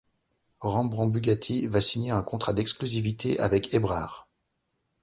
[0.61, 4.27] Rembrandt Bugatti va signer un contrat d'exclusivité avec Hébrard.